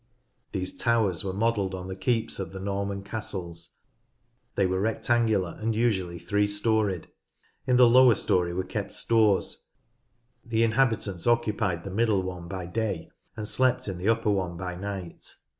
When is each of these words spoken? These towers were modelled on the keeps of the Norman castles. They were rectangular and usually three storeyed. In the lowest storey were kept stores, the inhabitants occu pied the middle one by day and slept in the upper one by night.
These 0.51 0.77
towers 0.79 1.23
were 1.23 1.31
modelled 1.31 1.75
on 1.75 1.87
the 1.87 1.95
keeps 1.95 2.39
of 2.39 2.53
the 2.53 2.59
Norman 2.59 3.03
castles. 3.03 3.75
They 4.55 4.65
were 4.65 4.81
rectangular 4.81 5.55
and 5.61 5.75
usually 5.75 6.17
three 6.17 6.47
storeyed. 6.47 7.07
In 7.67 7.75
the 7.75 7.87
lowest 7.87 8.23
storey 8.23 8.51
were 8.51 8.63
kept 8.63 8.93
stores, 8.93 9.69
the 10.43 10.63
inhabitants 10.63 11.27
occu 11.27 11.55
pied 11.55 11.83
the 11.83 11.91
middle 11.91 12.23
one 12.23 12.47
by 12.47 12.65
day 12.65 13.11
and 13.37 13.47
slept 13.47 13.87
in 13.87 13.99
the 13.99 14.09
upper 14.09 14.31
one 14.31 14.57
by 14.57 14.73
night. 14.73 15.35